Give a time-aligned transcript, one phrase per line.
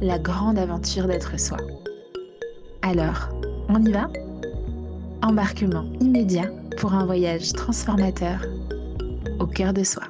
[0.00, 1.58] la grande aventure d'être soi.
[2.82, 3.28] Alors,
[3.68, 4.08] on y va?
[5.22, 8.44] Embarquement immédiat pour un voyage transformateur
[9.40, 10.02] au cœur de soi.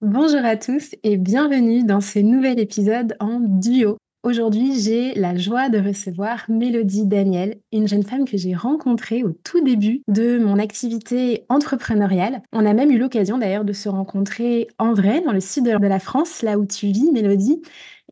[0.00, 5.68] Bonjour à tous et bienvenue dans ce nouvel épisode en duo Aujourd'hui, j'ai la joie
[5.68, 10.60] de recevoir Mélodie Daniel, une jeune femme que j'ai rencontrée au tout début de mon
[10.60, 12.40] activité entrepreneuriale.
[12.52, 15.86] On a même eu l'occasion d'ailleurs de se rencontrer en vrai dans le sud de
[15.88, 17.62] la France, là où tu vis, Mélodie.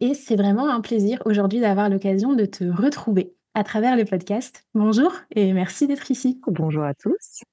[0.01, 4.65] Et c'est vraiment un plaisir aujourd'hui d'avoir l'occasion de te retrouver à travers le podcast.
[4.75, 6.41] Bonjour et merci d'être ici.
[6.49, 7.45] Bonjour à tous,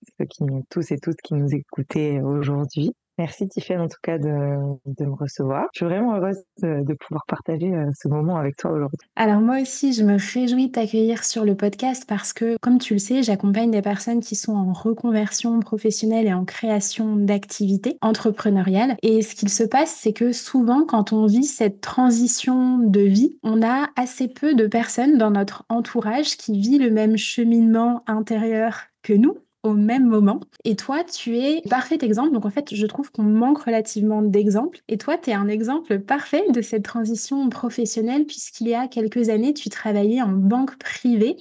[0.72, 2.96] tous et toutes qui nous écoutez aujourd'hui.
[3.18, 5.68] Merci Tiffany en tout cas de, me recevoir.
[5.74, 8.98] Je suis vraiment heureuse de, pouvoir partager euh, ce moment avec toi aujourd'hui.
[9.16, 12.94] Alors moi aussi, je me réjouis de t'accueillir sur le podcast parce que, comme tu
[12.94, 18.98] le sais, j'accompagne des personnes qui sont en reconversion professionnelle et en création d'activités entrepreneuriales.
[19.02, 23.40] Et ce qu'il se passe, c'est que souvent, quand on vit cette transition de vie,
[23.42, 28.82] on a assez peu de personnes dans notre entourage qui vit le même cheminement intérieur
[29.02, 29.38] que nous
[29.74, 30.40] même moment.
[30.64, 32.32] Et toi, tu es parfait exemple.
[32.32, 34.80] Donc en fait, je trouve qu'on manque relativement d'exemples.
[34.88, 39.30] Et toi, tu es un exemple parfait de cette transition professionnelle puisqu'il y a quelques
[39.30, 41.38] années, tu travaillais en banque privée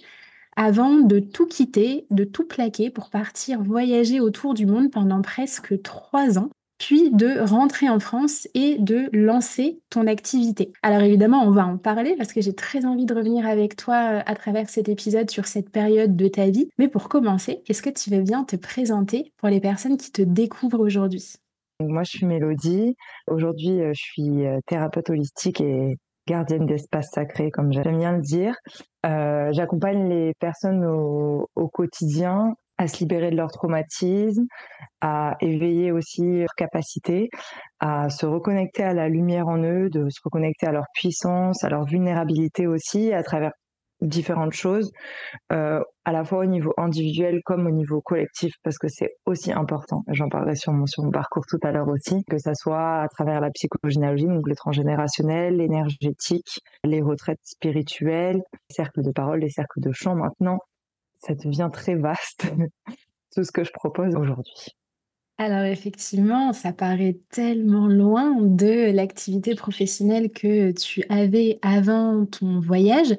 [0.57, 5.81] avant de tout quitter, de tout plaquer pour partir voyager autour du monde pendant presque
[5.83, 10.73] trois ans puis de rentrer en France et de lancer ton activité.
[10.83, 13.95] Alors évidemment, on va en parler parce que j'ai très envie de revenir avec toi
[13.95, 16.69] euh, à travers cet épisode sur cette période de ta vie.
[16.79, 20.23] Mais pour commencer, est-ce que tu veux bien te présenter pour les personnes qui te
[20.23, 21.35] découvrent aujourd'hui?
[21.81, 22.97] Moi, je suis Mélodie.
[23.27, 28.23] Aujourd'hui, euh, je suis euh, thérapeute holistique et gardienne d'espace sacré, comme j'aime bien le
[28.23, 28.55] dire.
[29.05, 34.45] J'accompagne les personnes au, au quotidien à se libérer de leur traumatisme,
[35.01, 37.29] à éveiller aussi leur capacité,
[37.81, 41.69] à se reconnecter à la lumière en eux, de se reconnecter à leur puissance, à
[41.69, 43.53] leur vulnérabilité aussi, à travers
[44.03, 44.93] différentes choses,
[45.53, 49.53] euh, à la fois au niveau individuel comme au niveau collectif, parce que c'est aussi
[49.53, 50.03] important.
[50.09, 53.09] J'en parlerai sur mon, sur mon parcours tout à l'heure aussi, que ça soit à
[53.09, 59.51] travers la psychogénéalogie, donc le transgénérationnel, l'énergétique, les retraites spirituelles, les cercles de parole, les
[59.51, 60.59] cercles de chant maintenant,
[61.27, 62.47] ça devient très vaste,
[63.35, 64.77] tout ce que je propose aujourd'hui.
[65.39, 73.15] Alors effectivement, ça paraît tellement loin de l'activité professionnelle que tu avais avant ton voyage,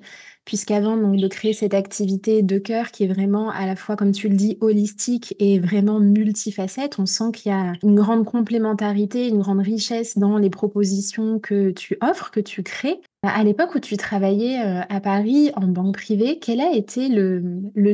[0.47, 4.13] puisqu'avant donc de créer cette activité de cœur qui est vraiment à la fois, comme
[4.13, 9.27] tu le dis, holistique et vraiment multifacette, on sent qu'il y a une grande complémentarité,
[9.27, 13.01] une grande richesse dans les propositions que tu offres, que tu crées.
[13.23, 17.41] À l'époque où tu travaillais euh, à Paris en banque privée, quel a été le,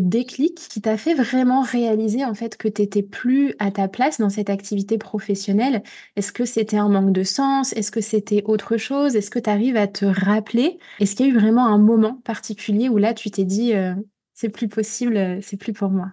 [0.01, 4.19] déclic qui t'a fait vraiment réaliser en fait que tu n'étais plus à ta place
[4.19, 5.81] dans cette activité professionnelle?
[6.17, 7.71] Est-ce que c'était un manque de sens?
[7.73, 9.15] Est-ce que c'était autre chose?
[9.15, 10.77] Est-ce que tu arrives à te rappeler?
[10.99, 12.42] Est-ce qu'il y a eu vraiment un moment particulier
[12.89, 13.93] où là tu t'es dit euh,
[14.33, 16.11] c'est plus possible, c'est plus pour moi?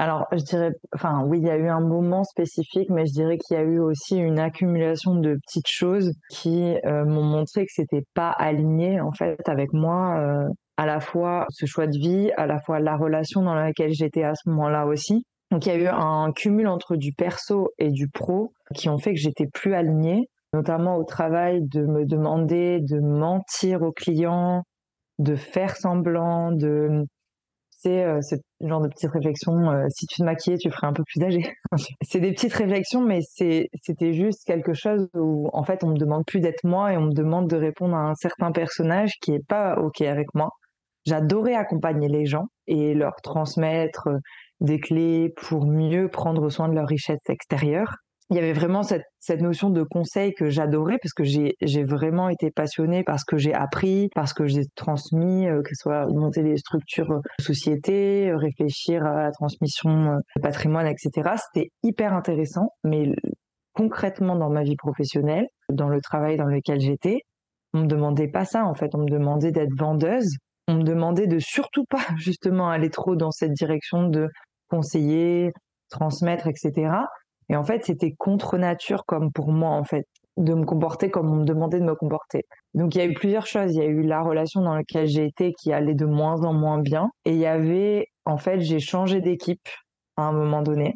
[0.00, 3.36] Alors, je dirais, enfin, oui, il y a eu un moment spécifique, mais je dirais
[3.36, 7.72] qu'il y a eu aussi une accumulation de petites choses qui euh, m'ont montré que
[7.74, 10.48] c'était pas aligné, en fait, avec moi, euh,
[10.78, 14.22] à la fois ce choix de vie, à la fois la relation dans laquelle j'étais
[14.22, 15.26] à ce moment-là aussi.
[15.50, 18.96] Donc, il y a eu un cumul entre du perso et du pro qui ont
[18.96, 24.62] fait que j'étais plus alignée, notamment au travail de me demander de mentir aux clients,
[25.20, 27.04] de faire semblant, de
[27.82, 29.70] c'est euh, ce genre de petites réflexions.
[29.70, 31.40] Euh, si tu te maquillais, tu ferais un peu plus âgé.
[32.02, 36.24] c'est des petites réflexions, mais c'était juste quelque chose où, en fait, on me demande
[36.26, 39.46] plus d'être moi et on me demande de répondre à un certain personnage qui est
[39.46, 40.48] pas OK avec moi.
[41.06, 44.18] J'adorais accompagner les gens et leur transmettre euh,
[44.60, 47.96] des clés pour mieux prendre soin de leur richesse extérieure.
[48.30, 49.04] Il y avait vraiment cette,
[49.40, 53.52] notion de conseil que j'adorais parce que j'ai vraiment été passionnée par ce que j'ai
[53.52, 58.30] appris, parce que j'ai transmis, euh, que ce soit monter des structures euh, de société,
[58.30, 61.32] euh, réfléchir à la transmission de patrimoine, etc.
[61.52, 63.12] C'était hyper intéressant, mais
[63.74, 67.20] concrètement dans ma vie professionnelle, dans le travail dans lequel j'étais,
[67.74, 70.36] on me demandait pas ça en fait, on me demandait d'être vendeuse,
[70.68, 74.28] on me demandait de surtout pas justement aller trop dans cette direction de
[74.68, 75.50] conseiller,
[75.90, 76.92] transmettre, etc.
[77.50, 80.06] Et en fait, c'était contre nature comme pour moi, en fait,
[80.36, 82.44] de me comporter comme on me demandait de me comporter.
[82.74, 83.74] Donc il y a eu plusieurs choses.
[83.74, 86.54] Il y a eu la relation dans laquelle j'ai été qui allait de moins en
[86.54, 87.10] moins bien.
[87.24, 89.68] Et il y avait, en fait, j'ai changé d'équipe
[90.16, 90.94] à un moment donné.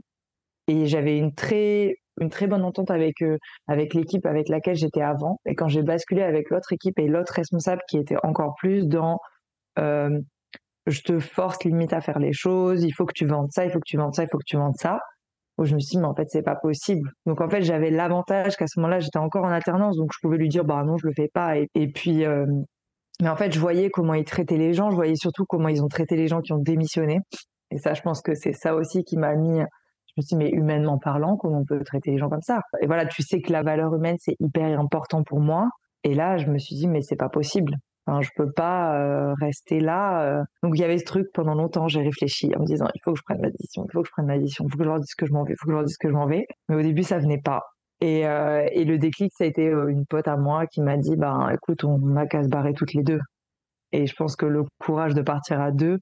[0.68, 3.36] Et j'avais une très, une très bonne entente avec, euh,
[3.66, 5.38] avec l'équipe avec laquelle j'étais avant.
[5.46, 9.18] Et quand j'ai basculé avec l'autre équipe et l'autre responsable qui était encore plus dans
[9.80, 10.20] euh,
[10.86, 13.72] je te force limite à faire les choses, il faut que tu vendes ça, il
[13.72, 15.00] faut que tu vendes ça, il faut que tu vendes ça
[15.58, 17.10] où je me suis dit, mais en fait, c'est pas possible.
[17.26, 20.36] Donc, en fait, j'avais l'avantage qu'à ce moment-là, j'étais encore en alternance, donc je pouvais
[20.36, 21.56] lui dire, bah non, je le fais pas.
[21.56, 22.46] Et, puis, euh,
[23.22, 25.82] mais en fait, je voyais comment ils traitaient les gens, je voyais surtout comment ils
[25.82, 27.20] ont traité les gens qui ont démissionné.
[27.70, 30.36] Et ça, je pense que c'est ça aussi qui m'a mis, je me suis dit,
[30.36, 32.60] mais humainement parlant, comment on peut traiter les gens comme ça?
[32.82, 35.68] Et voilà, tu sais que la valeur humaine, c'est hyper important pour moi.
[36.02, 37.76] Et là, je me suis dit, mais c'est pas possible.
[38.06, 40.22] Enfin, je peux pas euh, rester là.
[40.22, 40.44] Euh.
[40.62, 43.12] Donc il y avait ce truc pendant longtemps, j'ai réfléchi en me disant il faut
[43.12, 44.84] que je prenne ma décision, il faut que je prenne ma décision, il faut que
[44.84, 46.14] je leur dise que je m'en vais, il faut que je leur dise que je
[46.14, 46.46] m'en vais.
[46.68, 47.62] Mais au début ça venait pas.
[48.00, 51.16] Et, euh, et le déclic ça a été une pote à moi qui m'a dit
[51.16, 53.20] ben écoute on a qu'à se barrer toutes les deux.
[53.92, 55.98] Et je pense que le courage de partir à deux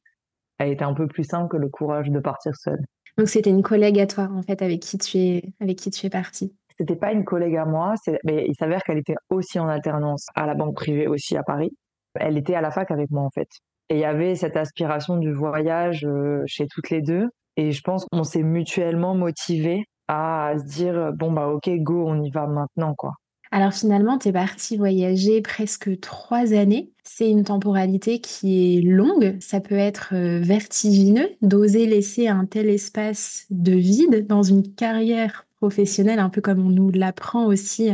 [0.58, 2.78] a été un peu plus simple que le courage de partir seul.
[3.16, 6.06] Donc c'était une collègue à toi en fait avec qui tu es avec qui tu
[6.06, 6.52] es partie.
[6.78, 7.94] C'était pas une collègue à moi,
[8.24, 11.70] mais il s'avère qu'elle était aussi en alternance à la banque privée aussi à Paris
[12.14, 13.48] elle était à la fac avec moi en fait.
[13.88, 17.28] Et il y avait cette aspiration du voyage euh, chez toutes les deux.
[17.56, 22.22] Et je pense qu'on s'est mutuellement motivés à se dire bon bah ok go on
[22.22, 23.12] y va maintenant quoi.
[23.54, 26.90] Alors finalement, tu es parti voyager presque trois années.
[27.04, 29.36] C'est une temporalité qui est longue.
[29.40, 35.46] Ça peut être euh, vertigineux d'oser laisser un tel espace de vide dans une carrière
[35.58, 37.90] professionnelle, un peu comme on nous l'apprend aussi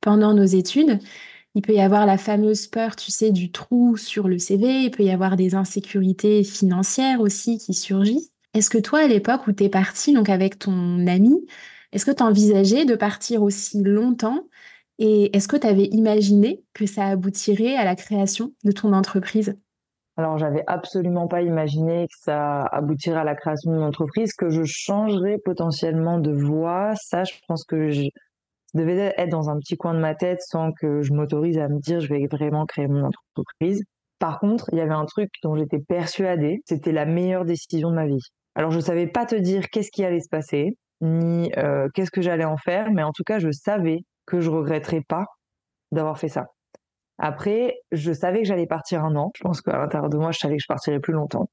[0.00, 0.98] pendant nos études.
[1.54, 4.84] Il peut y avoir la fameuse peur, tu sais, du trou sur le CV.
[4.84, 8.30] Il peut y avoir des insécurités financières aussi qui surgissent.
[8.54, 11.46] Est-ce que toi, à l'époque où tu es parti, donc avec ton ami,
[11.92, 14.46] est-ce que tu envisageais de partir aussi longtemps?
[14.98, 19.56] Et est-ce que tu avais imaginé que ça aboutirait à la création de ton entreprise?
[20.16, 24.62] Alors, j'avais absolument pas imaginé que ça aboutirait à la création d'une entreprise, que je
[24.64, 26.92] changerais potentiellement de voie.
[26.96, 28.02] Ça, je pense que je,
[28.74, 31.78] devait être dans un petit coin de ma tête sans que je m'autorise à me
[31.78, 33.82] dire je vais vraiment créer mon entreprise.
[34.18, 37.96] Par contre, il y avait un truc dont j'étais persuadée, c'était la meilleure décision de
[37.96, 38.22] ma vie.
[38.54, 42.22] Alors je savais pas te dire qu'est-ce qui allait se passer, ni euh, qu'est-ce que
[42.22, 45.26] j'allais en faire, mais en tout cas je savais que je regretterais pas
[45.90, 46.46] d'avoir fait ça.
[47.18, 49.30] Après, je savais que j'allais partir un an.
[49.36, 51.48] Je pense qu'à l'intérieur de moi, je savais que je partirais plus longtemps.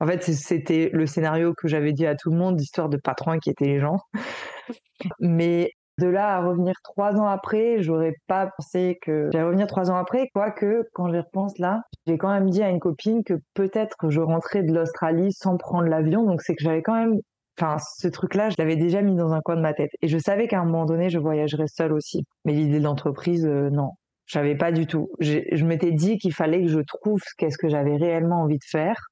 [0.00, 3.14] En fait, c'était le scénario que j'avais dit à tout le monde, d'histoire de pas
[3.14, 3.96] trop inquiéter les gens.
[5.20, 9.90] Mais de là à revenir trois ans après, j'aurais pas pensé que j'allais revenir trois
[9.90, 13.34] ans après, quoique quand j'y repense là, j'ai quand même dit à une copine que
[13.54, 17.18] peut-être je rentrais de l'Australie sans prendre l'avion, donc c'est que j'avais quand même,
[17.58, 20.18] enfin ce truc-là, je l'avais déjà mis dans un coin de ma tête, et je
[20.18, 22.24] savais qu'à un moment donné, je voyagerais seule aussi.
[22.44, 23.92] Mais l'idée de l'entreprise, euh, non,
[24.26, 25.10] j'avais pas du tout.
[25.20, 29.08] Je m'étais dit qu'il fallait que je trouve qu'est-ce que j'avais réellement envie de faire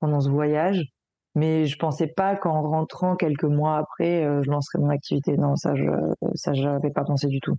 [0.00, 0.82] pendant ce voyage
[1.34, 5.36] mais je pensais pas qu'en rentrant quelques mois après, euh, je lancerais mon activité.
[5.36, 5.84] Non, ça, je
[6.34, 7.56] ça, j'avais pas pensé du tout.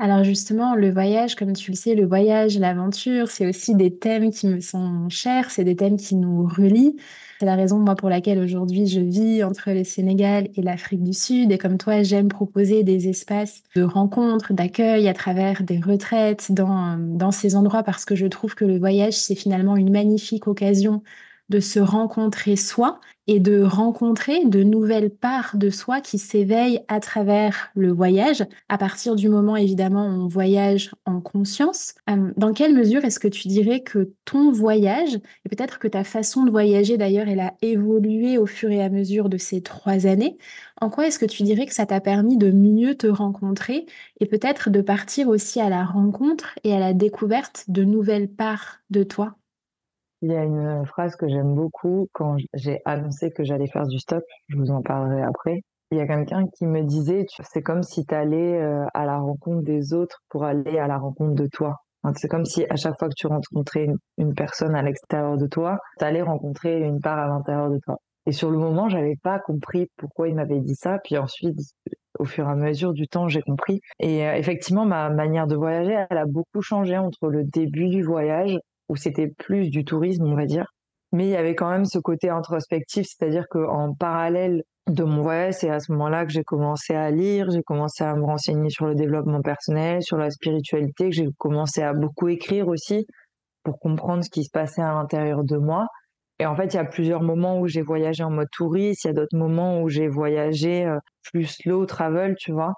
[0.00, 4.32] Alors justement, le voyage, comme tu le sais, le voyage, l'aventure, c'est aussi des thèmes
[4.32, 6.96] qui me sont chers, c'est des thèmes qui nous relient.
[7.38, 11.12] C'est la raison, moi, pour laquelle aujourd'hui je vis entre le Sénégal et l'Afrique du
[11.12, 11.52] Sud.
[11.52, 16.96] Et comme toi, j'aime proposer des espaces de rencontres, d'accueil à travers des retraites dans,
[16.98, 21.02] dans ces endroits parce que je trouve que le voyage, c'est finalement une magnifique occasion
[21.48, 27.00] de se rencontrer soi et de rencontrer de nouvelles parts de soi qui s'éveillent à
[27.00, 31.94] travers le voyage, à partir du moment évidemment où on voyage en conscience.
[32.10, 36.04] Euh, dans quelle mesure est-ce que tu dirais que ton voyage, et peut-être que ta
[36.04, 40.06] façon de voyager d'ailleurs, elle a évolué au fur et à mesure de ces trois
[40.06, 40.36] années,
[40.80, 43.86] en quoi est-ce que tu dirais que ça t'a permis de mieux te rencontrer
[44.20, 48.80] et peut-être de partir aussi à la rencontre et à la découverte de nouvelles parts
[48.90, 49.36] de toi?
[50.24, 53.98] Il y a une phrase que j'aime beaucoup quand j'ai annoncé que j'allais faire du
[53.98, 55.60] stop, je vous en parlerai après.
[55.90, 59.18] Il y a quelqu'un qui me disait, c'est comme si tu allais euh, à la
[59.18, 61.76] rencontre des autres pour aller à la rencontre de toi.
[62.16, 65.78] C'est comme si à chaque fois que tu rencontrais une, personne à l'extérieur de toi,
[65.98, 67.98] tu allais rencontrer une part à l'intérieur de toi.
[68.26, 70.98] Et sur le moment, j'avais pas compris pourquoi il m'avait dit ça.
[71.04, 71.58] Puis ensuite,
[72.18, 73.82] au fur et à mesure du temps, j'ai compris.
[74.00, 78.58] Et effectivement, ma manière de voyager, elle a beaucoup changé entre le début du voyage,
[78.88, 80.66] où c'était plus du tourisme, on va dire.
[81.12, 85.54] Mais il y avait quand même ce côté introspectif, c'est-à-dire qu'en parallèle de mon voyage,
[85.54, 88.86] c'est à ce moment-là que j'ai commencé à lire, j'ai commencé à me renseigner sur
[88.86, 93.06] le développement personnel, sur la spiritualité, que j'ai commencé à beaucoup écrire aussi
[93.62, 95.86] pour comprendre ce qui se passait à l'intérieur de moi.
[96.38, 99.08] Et en fait, il y a plusieurs moments où j'ai voyagé en mode touriste, il
[99.08, 102.74] y a d'autres moments où j'ai voyagé euh, plus slow travel, tu vois.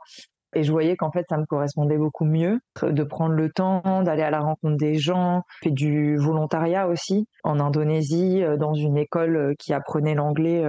[0.57, 4.23] Et je voyais qu'en fait, ça me correspondait beaucoup mieux de prendre le temps d'aller
[4.23, 5.43] à la rencontre des gens.
[5.63, 10.65] Fait du volontariat aussi en Indonésie, euh, dans une école euh, qui apprenait l'anglais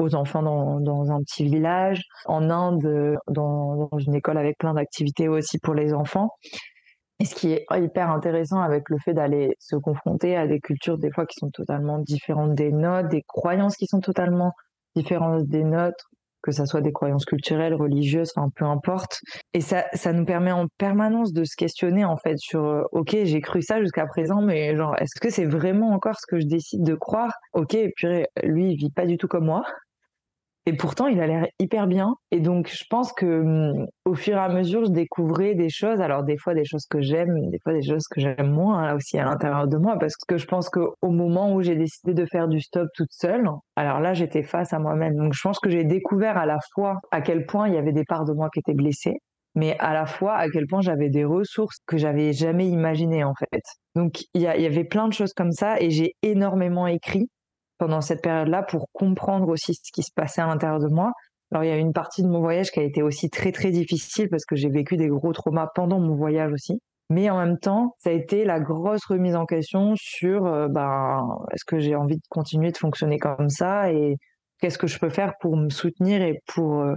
[0.00, 2.02] aux enfants dans, dans, un petit village.
[2.26, 6.30] En Inde, dans, dans une école avec plein d'activités aussi pour les enfants.
[7.20, 10.98] Et ce qui est hyper intéressant avec le fait d'aller se confronter à des cultures
[10.98, 14.50] des fois qui sont totalement différentes des nôtres, des croyances qui sont totalement
[14.96, 16.10] différentes des nôtres,
[16.42, 19.20] que ça soit des croyances culturelles, religieuses, enfin peu importe.
[19.54, 23.16] Et ça, ça nous permet en permanence de se questionner en fait sur, euh, ok,
[23.24, 26.46] j'ai cru ça jusqu'à présent, mais genre, est-ce que c'est vraiment encore ce que je
[26.46, 27.32] décide de croire?
[27.52, 28.08] Ok, puis
[28.42, 29.64] lui, il vit pas du tout comme moi.
[30.66, 32.14] Et pourtant, il a l'air hyper bien.
[32.30, 36.00] Et donc, je pense que hum, au fur et à mesure, je découvrais des choses.
[36.00, 38.94] Alors, des fois, des choses que j'aime, des fois, des choses que j'aime moins, là
[38.94, 39.98] aussi à l'intérieur de moi.
[39.98, 43.48] Parce que je pense qu'au moment où j'ai décidé de faire du stop toute seule,
[43.74, 45.16] alors là, j'étais face à moi-même.
[45.16, 47.92] Donc, je pense que j'ai découvert à la fois à quel point il y avait
[47.92, 49.16] des parts de moi qui étaient blessées,
[49.56, 53.34] mais à la fois à quel point j'avais des ressources que j'avais jamais imaginées, en
[53.34, 53.62] fait.
[53.96, 57.28] Donc, il y avait plein de choses comme ça et j'ai énormément écrit
[57.82, 61.10] pendant cette période-là pour comprendre aussi ce qui se passait à l'intérieur de moi.
[61.50, 63.72] Alors il y a une partie de mon voyage qui a été aussi très très
[63.72, 66.80] difficile parce que j'ai vécu des gros traumas pendant mon voyage aussi.
[67.10, 71.26] Mais en même temps, ça a été la grosse remise en question sur euh, ben,
[71.50, 74.14] est-ce que j'ai envie de continuer de fonctionner comme ça et
[74.60, 76.94] qu'est-ce que je peux faire pour me soutenir et pour euh,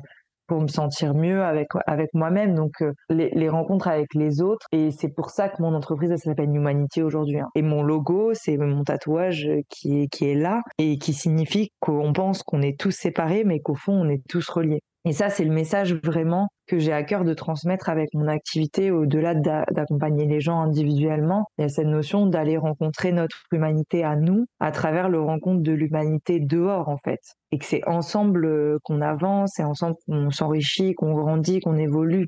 [0.48, 2.56] pour me sentir mieux avec avec moi-même.
[2.56, 6.12] Donc euh, les, les, rencontres avec les autres et c'est pour ça que mon entreprise
[6.12, 7.40] elle s'appelle Humanity aujourd'hui.
[7.40, 7.48] Hein.
[7.56, 12.14] Et mon logo, c'est mon tatouage qui est qui est là et qui signifie qu'on
[12.14, 14.82] pense qu'on est tous séparés, mais qu'au fond on est tous reliés.
[15.08, 18.90] Et ça, c'est le message vraiment que j'ai à cœur de transmettre avec mon activité,
[18.90, 21.46] au-delà d'accompagner les gens individuellement.
[21.60, 25.62] Il y a cette notion d'aller rencontrer notre humanité à nous à travers le rencontre
[25.62, 27.22] de l'humanité dehors, en fait.
[27.52, 32.28] Et que c'est ensemble euh, qu'on avance, et ensemble qu'on s'enrichit, qu'on grandit, qu'on évolue.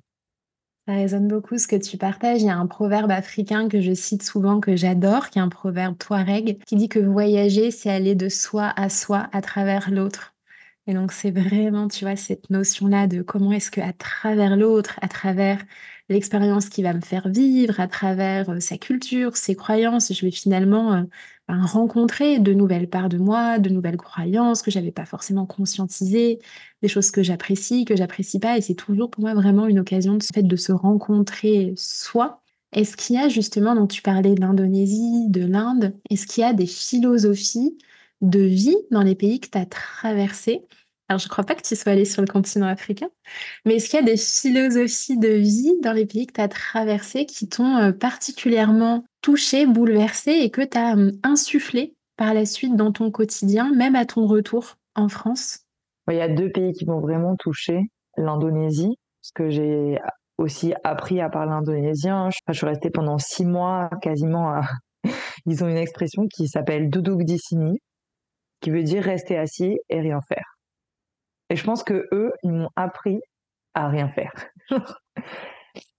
[0.87, 2.43] Ça résonne beaucoup ce que tu partages.
[2.43, 5.49] Il y a un proverbe africain que je cite souvent, que j'adore, qui est un
[5.49, 10.36] proverbe touareg, qui dit que voyager, c'est aller de soi à soi à travers l'autre.
[10.87, 14.97] Et donc, c'est vraiment, tu vois, cette notion-là de comment est-ce que à travers l'autre,
[15.01, 15.61] à travers
[16.09, 20.31] l'expérience qui va me faire vivre, à travers euh, sa culture, ses croyances, je vais
[20.31, 21.03] finalement euh,
[21.49, 26.39] ben, rencontrer de nouvelles parts de moi, de nouvelles croyances que j'avais pas forcément conscientisées,
[26.81, 28.57] des choses que j'apprécie, que j'apprécie pas.
[28.57, 32.41] Et c'est toujours pour moi vraiment une occasion de, fait, de se rencontrer soi.
[32.71, 36.45] Est-ce qu'il y a justement, donc tu parlais de l'Indonésie, de l'Inde, est-ce qu'il y
[36.45, 37.77] a des philosophies
[38.21, 40.65] de vie dans les pays que tu as traversés.
[41.09, 43.09] Alors, je ne crois pas que tu sois allé sur le continent africain,
[43.65, 46.49] mais est-ce qu'il y a des philosophies de vie dans les pays que tu as
[46.49, 52.45] traversés qui t'ont euh, particulièrement touché, bouleversé et que tu as hum, insufflé par la
[52.45, 55.59] suite dans ton quotidien, même à ton retour en France?
[56.09, 57.89] Il y a deux pays qui m'ont vraiment touché.
[58.17, 59.99] L'Indonésie, parce que j'ai
[60.37, 62.29] aussi appris à parler indonésien.
[62.47, 64.61] Je suis restée pendant six mois quasiment à...
[65.45, 67.79] Ils ont une expression qui s'appelle duduk di sini,
[68.61, 70.57] qui veut dire rester assis et rien faire.
[71.49, 73.19] Et je pense que eux, ils m'ont appris
[73.73, 74.33] à rien faire.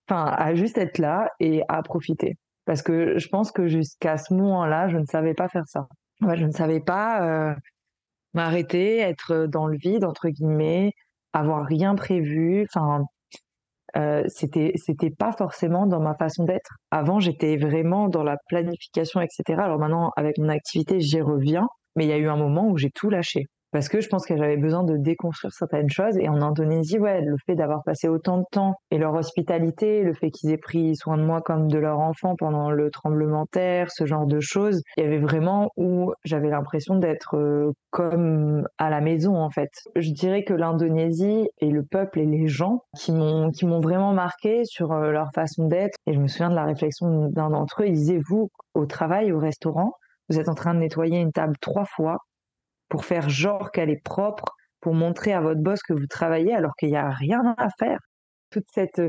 [0.09, 2.37] enfin, à juste être là et à profiter.
[2.67, 5.87] Parce que je pense que jusqu'à ce moment-là, je ne savais pas faire ça.
[6.21, 7.55] je ne savais pas euh,
[8.35, 10.93] m'arrêter, être dans le vide, entre guillemets,
[11.33, 12.67] avoir rien prévu.
[12.71, 13.05] Enfin,
[13.97, 16.77] euh, c'était pas forcément dans ma façon d'être.
[16.91, 19.61] Avant, j'étais vraiment dans la planification, etc.
[19.63, 21.67] Alors maintenant, avec mon activité, j'y reviens.
[21.97, 23.47] Mais il y a eu un moment où j'ai tout lâché.
[23.71, 26.17] Parce que je pense que j'avais besoin de déconstruire certaines choses.
[26.17, 30.15] Et en Indonésie, ouais, le fait d'avoir passé autant de temps et leur hospitalité, le
[30.15, 33.49] fait qu'ils aient pris soin de moi comme de leur enfant pendant le tremblement de
[33.51, 38.67] terre, ce genre de choses, il y avait vraiment où j'avais l'impression d'être euh, comme
[38.79, 39.71] à la maison, en fait.
[39.97, 44.15] Je dirais que l'Indonésie et le peuple et les gens qui m'ont, qui m'ont vraiment
[44.15, 45.97] marqué sur euh, leur façon d'être.
[46.07, 47.87] Et je me souviens de la réflexion d'un d'entre eux.
[47.87, 49.93] Ils disaient, vous, au travail, au restaurant,
[50.29, 52.19] vous êtes en train de nettoyer une table trois fois
[52.89, 54.45] pour faire genre qu'elle est propre,
[54.81, 57.99] pour montrer à votre boss que vous travaillez alors qu'il n'y a rien à faire.
[58.51, 59.01] Toute cette,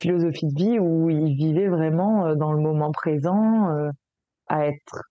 [0.00, 3.90] philosophie de vie où ils vivaient vraiment euh, dans le moment présent, euh,
[4.48, 5.02] à être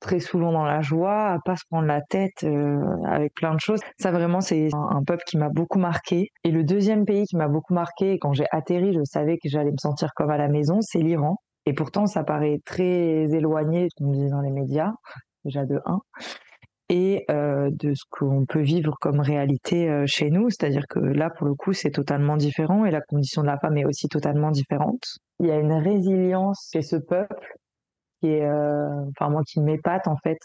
[0.00, 3.60] très souvent dans la joie, à pas se prendre la tête euh, avec plein de
[3.60, 3.80] choses.
[3.98, 6.28] Ça vraiment, c'est un, peuple qui m'a beaucoup marqué.
[6.44, 9.72] Et le deuxième pays qui m'a beaucoup marqué, quand j'ai atterri, je savais que j'allais
[9.72, 11.36] me sentir comme à la maison, c'est l'Iran.
[11.68, 14.94] Et pourtant, ça paraît très éloigné qu'on dit dans les médias,
[15.44, 16.00] déjà de 1
[16.88, 20.48] et euh, de ce qu'on peut vivre comme réalité euh, chez nous.
[20.48, 23.76] C'est-à-dire que là, pour le coup, c'est totalement différent et la condition de la femme
[23.76, 25.02] est aussi totalement différente.
[25.40, 27.54] Il y a une résilience chez ce peuple
[28.22, 30.38] qui euh, enfin moi, qui m'épate en fait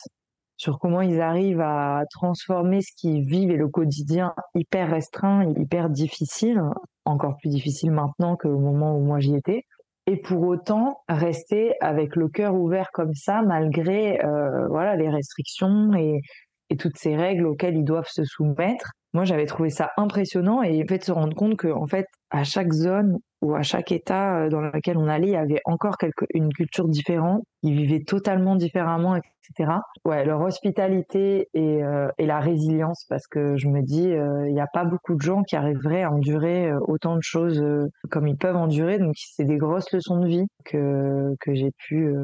[0.57, 5.89] sur comment ils arrivent à transformer ce qu'ils vivent et le quotidien hyper restreint, hyper
[5.89, 6.61] difficile,
[7.05, 9.63] encore plus difficile maintenant qu'au moment où moi j'y étais,
[10.05, 15.93] et pour autant rester avec le cœur ouvert comme ça malgré euh, voilà les restrictions
[15.93, 16.21] et,
[16.69, 18.91] et, toutes ces règles auxquelles ils doivent se soumettre.
[19.13, 22.43] Moi, j'avais trouvé ça impressionnant et fait de se rendre compte que en fait, à
[22.43, 25.97] chaque zone ou à chaque état euh, dans lequel on allait, il y avait encore
[26.33, 27.43] une culture différente.
[27.61, 29.77] Ils vivaient totalement différemment, etc.
[30.05, 34.53] Ouais, leur hospitalité et, euh, et la résilience, parce que je me dis, euh, il
[34.53, 37.63] n'y a pas beaucoup de gens qui arriveraient à endurer autant de choses
[38.09, 38.97] comme ils peuvent endurer.
[38.97, 42.15] Donc, c'est des grosses leçons de vie que, que j'ai pu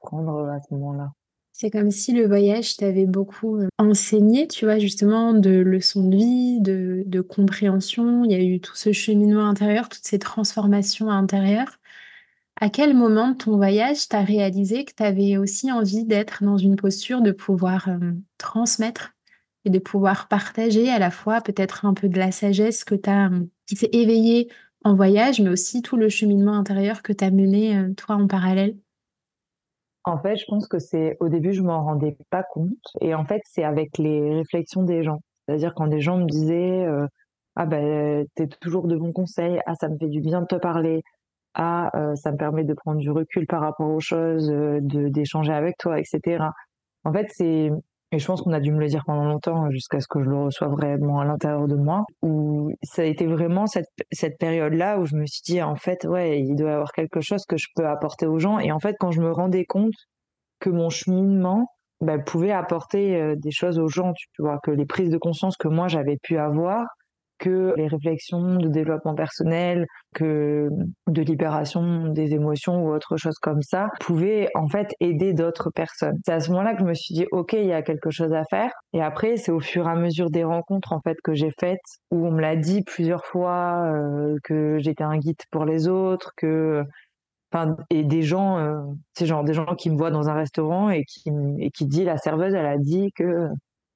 [0.00, 1.08] prendre à ce moment-là.
[1.60, 6.16] C'est comme si le voyage t'avait beaucoup euh, enseigné, tu vois, justement, de leçons de
[6.16, 8.24] vie, de, compréhension.
[8.24, 11.78] Il y a eu tout ce cheminement intérieur, toutes ces transformations intérieures.
[12.58, 16.56] À quel moment de ton voyage t'as réalisé que tu avais aussi envie d'être dans
[16.56, 19.12] une posture de pouvoir euh, transmettre
[19.66, 23.30] et de pouvoir partager à la fois peut-être un peu de la sagesse que as,
[23.30, 24.48] euh, qui s'est éveillée
[24.82, 28.76] en voyage, mais aussi tout le cheminement intérieur que tu as mené toi en parallèle?
[30.04, 32.70] En fait, je pense que c'est au début, je m'en rendais pas compte.
[33.00, 35.20] Et en fait, c'est avec les réflexions des gens.
[35.46, 37.06] C'est-à-dire quand des gens me disaient euh,
[37.56, 40.56] Ah ben, t'es toujours de bons conseils, ah, ça me fait du bien de te
[40.56, 41.02] parler,
[41.54, 45.08] ah, euh, ça me permet de prendre du recul par rapport aux choses, euh, de
[45.08, 46.44] d'échanger avec toi, etc.
[47.04, 47.70] En fait, c'est.
[48.12, 50.28] Et je pense qu'on a dû me le dire pendant longtemps, jusqu'à ce que je
[50.28, 54.98] le reçoive réellement à l'intérieur de moi, où ça a été vraiment cette, cette période-là
[54.98, 57.56] où je me suis dit, en fait, ouais, il doit y avoir quelque chose que
[57.56, 58.58] je peux apporter aux gens.
[58.58, 59.94] Et en fait, quand je me rendais compte
[60.58, 61.66] que mon cheminement
[62.00, 65.56] bah, pouvait apporter euh, des choses aux gens, tu vois, que les prises de conscience
[65.56, 66.86] que moi j'avais pu avoir,
[67.40, 70.68] que les réflexions de développement personnel, que
[71.08, 76.18] de libération des émotions ou autre chose comme ça, pouvaient en fait aider d'autres personnes.
[76.24, 78.32] C'est à ce moment-là que je me suis dit, ok, il y a quelque chose
[78.32, 78.70] à faire.
[78.92, 81.80] Et après, c'est au fur et à mesure des rencontres en fait que j'ai faites,
[82.10, 86.32] où on me l'a dit plusieurs fois euh, que j'étais un guide pour les autres,
[86.36, 86.84] que
[87.90, 88.80] et des gens, euh,
[89.20, 92.16] genre des gens qui me voient dans un restaurant et qui, et qui dit la
[92.16, 93.48] serveuse, elle a dit que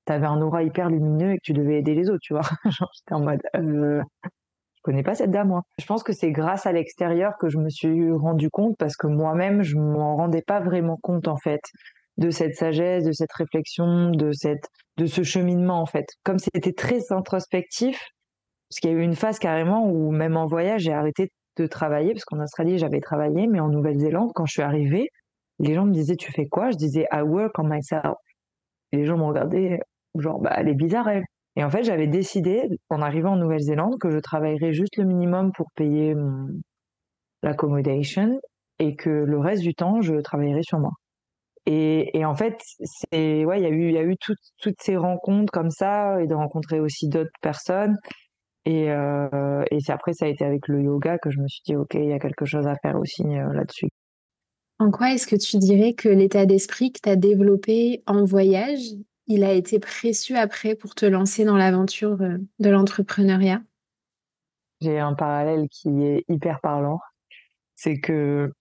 [0.06, 2.42] tu avais un aura hyper lumineux et que tu devais aider les autres, tu vois.
[2.70, 5.62] Genre, j'étais en mode, euh, je connais pas cette dame, moi.
[5.78, 9.06] Je pense que c'est grâce à l'extérieur que je me suis rendu compte parce que
[9.06, 11.62] moi-même, je m'en rendais pas vraiment compte, en fait,
[12.16, 16.06] de cette sagesse, de cette réflexion, de cette, de ce cheminement, en fait.
[16.22, 17.98] Comme c'était très introspectif,
[18.68, 21.66] parce qu'il y a eu une phase carrément où, même en voyage, j'ai arrêté de
[21.66, 25.08] travailler, parce qu'en Australie, j'avais travaillé, mais en Nouvelle-Zélande, quand je suis arrivée,
[25.60, 26.70] les gens me disaient, tu fais quoi?
[26.70, 28.16] Je disais, I work on myself.
[28.92, 29.80] Et les gens me regardaient,
[30.18, 31.24] genre, bah, elle est bizarre, elle.
[31.56, 35.52] Et en fait, j'avais décidé, en arrivant en Nouvelle-Zélande, que je travaillerais juste le minimum
[35.52, 36.14] pour payer
[37.42, 38.40] l'accommodation
[38.80, 40.90] et que le reste du temps, je travaillerais sur moi.
[41.66, 44.16] Et, et en fait, c'est, ouais, il y a eu, y a eu
[44.58, 47.96] toutes ces rencontres comme ça et de rencontrer aussi d'autres personnes.
[48.66, 51.62] Et, euh, et c'est après, ça a été avec le yoga que je me suis
[51.66, 53.88] dit, OK, il y a quelque chose à faire aussi euh, là-dessus.
[54.78, 58.80] En quoi est-ce que tu dirais que l'état d'esprit que tu as développé en voyage
[59.26, 63.62] il a été précieux après pour te lancer dans l'aventure euh, de l'entrepreneuriat
[64.80, 67.00] J'ai un parallèle qui est hyper parlant.
[67.74, 68.52] C'est que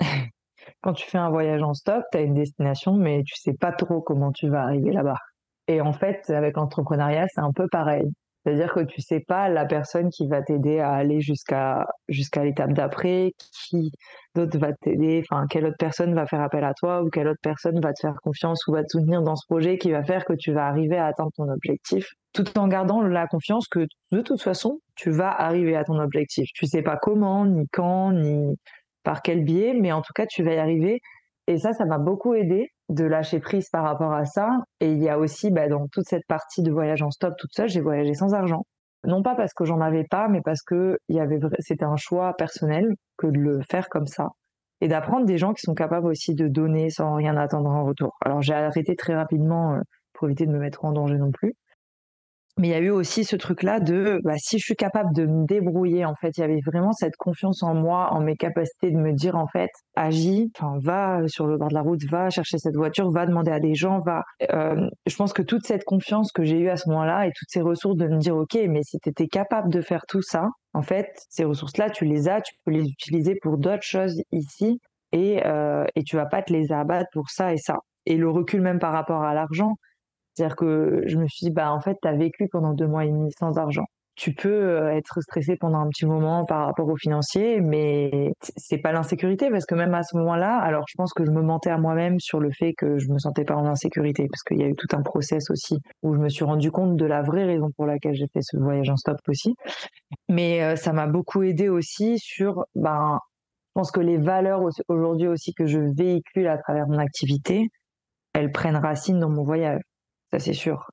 [0.82, 3.72] quand tu fais un voyage en stop, tu as une destination, mais tu sais pas
[3.72, 5.18] trop comment tu vas arriver là-bas.
[5.66, 8.04] Et en fait, avec l'entrepreneuriat, c'est un peu pareil.
[8.44, 12.74] C'est-à-dire que tu sais pas la personne qui va t'aider à aller jusqu'à jusqu'à l'étape
[12.74, 13.90] d'après, qui
[14.34, 17.40] d'autre va t'aider, enfin quelle autre personne va faire appel à toi ou quelle autre
[17.42, 20.26] personne va te faire confiance ou va te soutenir dans ce projet qui va faire
[20.26, 24.20] que tu vas arriver à atteindre ton objectif, tout en gardant la confiance que de
[24.20, 26.50] toute façon tu vas arriver à ton objectif.
[26.54, 28.58] Tu sais pas comment, ni quand, ni
[29.04, 31.00] par quel biais, mais en tout cas tu vas y arriver.
[31.46, 34.58] Et ça, ça m'a beaucoup aidé de lâcher prise par rapport à ça.
[34.80, 37.52] Et il y a aussi, bah, dans toute cette partie de voyage en stop toute
[37.52, 38.64] seule, j'ai voyagé sans argent.
[39.06, 42.34] Non pas parce que j'en avais pas, mais parce que y avait, c'était un choix
[42.36, 44.28] personnel que de le faire comme ça.
[44.80, 48.16] Et d'apprendre des gens qui sont capables aussi de donner sans rien attendre en retour.
[48.24, 49.80] Alors j'ai arrêté très rapidement euh,
[50.14, 51.54] pour éviter de me mettre en danger non plus.
[52.64, 55.26] Mais il y a eu aussi ce truc-là de bah, si je suis capable de
[55.26, 58.90] me débrouiller, en fait, il y avait vraiment cette confiance en moi, en mes capacités
[58.90, 60.50] de me dire en fait, agis,
[60.82, 63.74] va sur le bord de la route, va chercher cette voiture, va demander à des
[63.74, 64.22] gens, va.
[64.50, 67.50] Euh, je pense que toute cette confiance que j'ai eue à ce moment-là et toutes
[67.50, 70.46] ces ressources de me dire ok, mais si tu étais capable de faire tout ça,
[70.72, 74.80] en fait, ces ressources-là, tu les as, tu peux les utiliser pour d'autres choses ici
[75.12, 77.76] et euh, et tu vas pas te les abattre pour ça et ça.
[78.06, 79.74] Et le recul même par rapport à l'argent,
[80.34, 83.04] c'est-à-dire que je me suis dit, bah, en fait, tu as vécu pendant deux mois
[83.04, 83.84] et demi sans argent.
[84.16, 88.78] Tu peux euh, être stressé pendant un petit moment par rapport au financier, mais c'est
[88.78, 91.70] pas l'insécurité parce que même à ce moment-là, alors je pense que je me mentais
[91.70, 94.62] à moi-même sur le fait que je me sentais pas en insécurité parce qu'il y
[94.62, 97.44] a eu tout un process aussi où je me suis rendu compte de la vraie
[97.44, 99.56] raison pour laquelle j'ai fait ce voyage en stop aussi.
[100.28, 103.18] Mais euh, ça m'a beaucoup aidé aussi sur, ben,
[103.68, 107.66] je pense que les valeurs aujourd'hui aussi que je véhicule à travers mon activité,
[108.32, 109.80] elles prennent racine dans mon voyage
[110.34, 110.90] ça c'est sûr.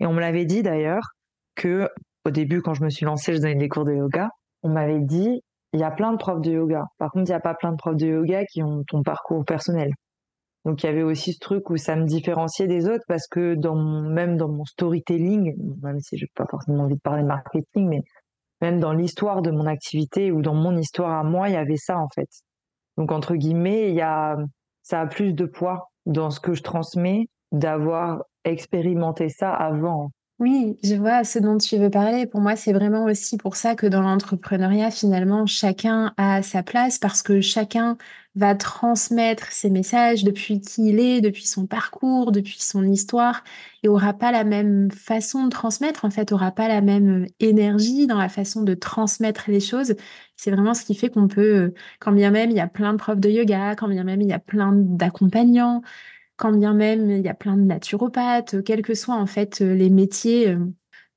[0.00, 1.12] Et on me l'avait dit d'ailleurs
[1.54, 1.88] que
[2.24, 4.28] au début, quand je me suis lancée, je donnais des cours de yoga.
[4.62, 5.40] On m'avait dit,
[5.72, 6.84] il y a plein de profs de yoga.
[6.98, 9.44] Par contre, il n'y a pas plein de profs de yoga qui ont ton parcours
[9.44, 9.92] personnel.
[10.64, 13.54] Donc il y avait aussi ce truc où ça me différenciait des autres parce que
[14.12, 18.02] même dans mon storytelling, même si je n'ai pas forcément envie de parler marketing, mais
[18.60, 21.78] même dans l'histoire de mon activité ou dans mon histoire à moi, il y avait
[21.78, 22.28] ça en fait.
[22.98, 24.36] Donc entre guillemets, il y a
[24.82, 30.10] ça a plus de poids dans ce que je transmets d'avoir expérimenter ça avant.
[30.38, 32.24] Oui, je vois ce dont tu veux parler.
[32.24, 36.98] Pour moi, c'est vraiment aussi pour ça que dans l'entrepreneuriat, finalement, chacun a sa place
[36.98, 37.98] parce que chacun
[38.34, 43.44] va transmettre ses messages depuis qui il est, depuis son parcours, depuis son histoire
[43.82, 48.06] et aura pas la même façon de transmettre, en fait, aura pas la même énergie
[48.06, 49.94] dans la façon de transmettre les choses.
[50.36, 52.98] C'est vraiment ce qui fait qu'on peut, quand bien même il y a plein de
[52.98, 55.82] profs de yoga, quand bien même il y a plein d'accompagnants,
[56.40, 59.74] quand bien même il y a plein de naturopathes, quels que soient en fait euh,
[59.74, 60.58] les métiers euh,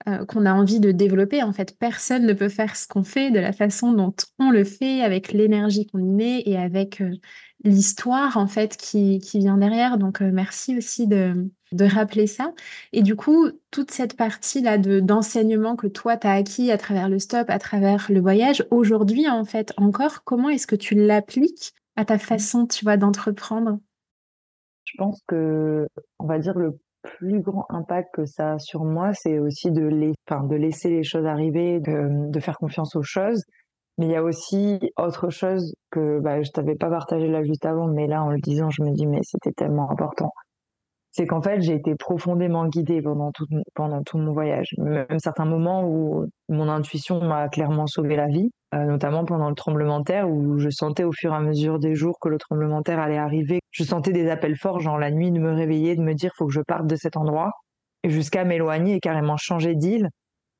[0.09, 1.41] euh, qu'on a envie de développer.
[1.41, 4.65] En fait, personne ne peut faire ce qu'on fait de la façon dont on le
[4.65, 7.01] fait, avec l'énergie qu'on y met et avec
[7.63, 9.97] l'histoire en fait qui, qui, vient derrière.
[9.97, 12.51] Donc, merci aussi de, de, rappeler ça.
[12.91, 17.19] Et du coup, toute cette partie-là d'enseignement que toi, tu as acquis à travers le
[17.19, 22.03] stop, à travers le voyage, aujourd'hui, en fait, encore, comment est-ce que tu l'appliques à
[22.03, 23.79] ta façon, tu vois, d'entreprendre?
[24.85, 25.87] Je pense que,
[26.19, 29.85] on va dire, le plus grand impact que ça a sur moi, c'est aussi de,
[29.85, 33.43] les, de laisser les choses arriver, de, de, faire confiance aux choses.
[33.97, 37.65] Mais il y a aussi autre chose que bah, je t'avais pas partagé là juste
[37.65, 40.31] avant, mais là en le disant, je me dis mais c'était tellement important
[41.13, 43.45] c'est qu'en fait, j'ai été profondément guidée pendant tout,
[43.75, 44.73] pendant tout mon voyage.
[44.79, 49.53] Même certains moments où mon intuition m'a clairement sauvé la vie, euh, notamment pendant le
[49.55, 52.39] tremblement de terre, où je sentais au fur et à mesure des jours que le
[52.39, 53.59] tremblement de terre allait arriver.
[53.69, 56.47] Je sentais des appels forts, genre la nuit, de me réveiller, de me dire faut
[56.47, 57.51] que je parte de cet endroit,
[58.03, 60.09] jusqu'à m'éloigner et carrément changer d'île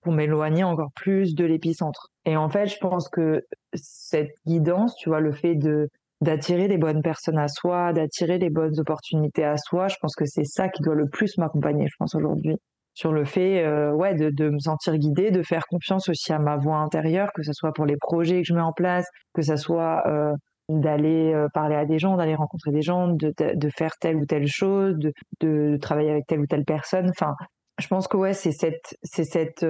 [0.01, 2.09] pour m'éloigner encore plus de l'épicentre.
[2.25, 3.41] Et en fait, je pense que
[3.73, 5.89] cette guidance, tu vois, le fait de
[6.23, 9.89] d'attirer les bonnes personnes à soi, d'attirer les bonnes opportunités à soi.
[9.89, 12.57] Je pense que c'est ça qui doit le plus m'accompagner, je pense, aujourd'hui.
[12.93, 16.57] Sur le fait euh, ouais, de, me sentir guidée, de faire confiance aussi à ma
[16.57, 19.55] voix intérieure, que ce soit pour les projets que je mets en place, que ce
[19.57, 20.31] soit euh,
[20.69, 23.33] d'aller euh, parler à des gens, d'aller rencontrer des gens, de,
[23.75, 24.95] faire telle ou telle chose,
[25.41, 27.09] de, travailler avec telle ou telle personne.
[27.09, 27.33] Enfin,
[27.79, 29.65] je pense que ouais, c'est cette, c'est cette,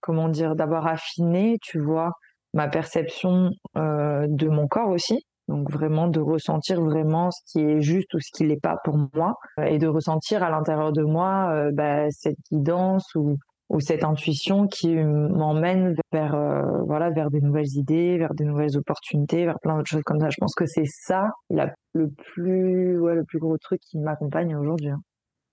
[0.00, 2.12] comment dire, d'avoir affiné, tu vois,
[2.54, 8.12] ma perception de mon corps aussi, donc vraiment de ressentir vraiment ce qui est juste
[8.14, 11.50] ou ce qui n'est pas pour moi euh, et de ressentir à l'intérieur de moi
[11.52, 13.36] euh, bah, cette guidance ou,
[13.68, 18.76] ou cette intuition qui m'emmène vers euh, voilà vers des nouvelles idées, vers des nouvelles
[18.76, 20.30] opportunités, vers plein d'autres choses comme ça.
[20.30, 24.88] Je pense que c'est ça le plus ouais, le plus gros truc qui m'accompagne aujourd'hui.
[24.88, 25.00] Hein.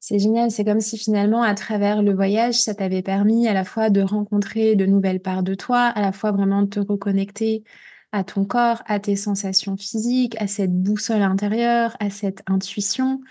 [0.04, 3.64] C'est génial, c'est comme si finalement à travers le voyage, ça t'avait permis à la
[3.64, 7.64] fois de rencontrer de nouvelles parts de toi, à la fois vraiment de te reconnecter
[8.12, 13.22] à ton corps, à tes sensations physiques, à cette boussole intérieure, à cette intuition,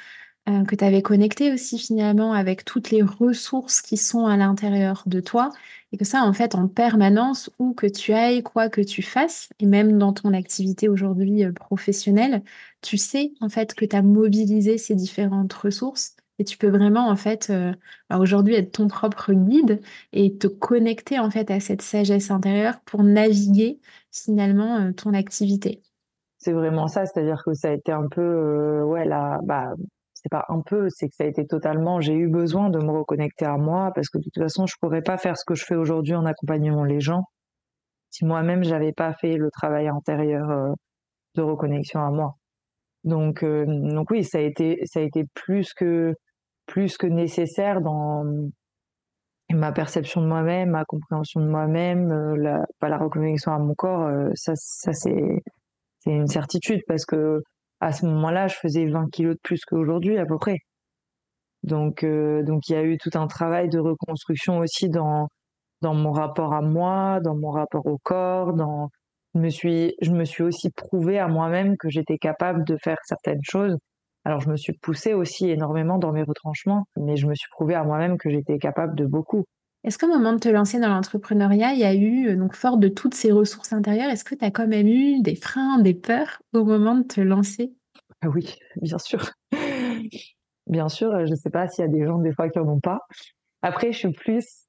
[0.48, 5.02] euh, que tu avais connecté aussi finalement avec toutes les ressources qui sont à l'intérieur
[5.06, 5.50] de toi.
[5.92, 9.48] Et que ça, en fait, en permanence, où que tu ailles, quoi que tu fasses,
[9.58, 12.42] et même dans ton activité aujourd'hui euh, professionnelle,
[12.80, 17.10] tu sais en fait que tu as mobilisé ces différentes ressources et tu peux vraiment,
[17.10, 17.74] en fait, euh,
[18.08, 19.82] bah, aujourd'hui être ton propre guide
[20.14, 23.78] et te connecter, en fait, à cette sagesse intérieure pour naviguer
[24.10, 25.82] finalement euh, ton activité.
[26.38, 29.74] C'est vraiment ça, c'est-à-dire que ça a été un peu, euh, ouais, là, bah,
[30.14, 32.90] c'est pas un peu, c'est que ça a été totalement, j'ai eu besoin de me
[32.90, 35.66] reconnecter à moi parce que de toute façon, je pourrais pas faire ce que je
[35.66, 37.24] fais aujourd'hui en accompagnant les gens
[38.08, 40.74] si moi-même j'avais pas fait le travail intérieur
[41.36, 42.34] de reconnexion à moi.
[43.04, 46.14] Donc, donc oui, ça a été, ça a été plus que
[46.70, 48.24] plus que nécessaire dans
[49.50, 53.74] ma perception de moi-même, ma compréhension de moi-même, euh, la, pas la reconnexion à mon
[53.74, 55.42] corps, euh, ça, ça c'est
[56.00, 57.42] c'est une certitude parce que
[57.80, 60.58] à ce moment-là, je faisais 20 kilos de plus qu'aujourd'hui à peu près.
[61.62, 65.28] Donc euh, donc il y a eu tout un travail de reconstruction aussi dans
[65.82, 68.90] dans mon rapport à moi, dans mon rapport au corps, dans
[69.34, 72.98] je me suis je me suis aussi prouvé à moi-même que j'étais capable de faire
[73.04, 73.76] certaines choses
[74.24, 77.74] alors, je me suis poussée aussi énormément dans mes retranchements, mais je me suis prouvé
[77.74, 79.44] à moi-même que j'étais capable de beaucoup.
[79.82, 82.76] Est-ce qu'au moment de te lancer dans l'entrepreneuriat, il y a eu, euh, donc fort
[82.76, 85.94] de toutes ces ressources intérieures, est-ce que tu as quand même eu des freins, des
[85.94, 87.72] peurs au moment de te lancer?
[88.22, 89.30] Ah Oui, bien sûr.
[90.66, 92.68] bien sûr, je ne sais pas s'il y a des gens des fois qui n'en
[92.68, 93.00] ont pas.
[93.62, 94.66] Après, je suis plus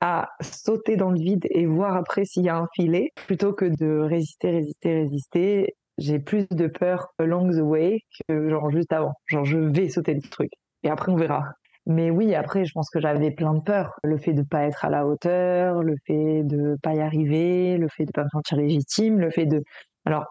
[0.00, 3.66] à sauter dans le vide et voir après s'il y a un filet, plutôt que
[3.66, 9.14] de résister, résister, résister j'ai plus de peur along the way que genre juste avant.
[9.26, 10.50] Genre je vais sauter le truc
[10.82, 11.44] et après on verra.
[11.86, 13.98] Mais oui, après je pense que j'avais plein de peurs.
[14.04, 17.88] Le fait de pas être à la hauteur, le fait de pas y arriver, le
[17.88, 19.62] fait de pas me sentir légitime, le fait de.
[20.04, 20.26] Alors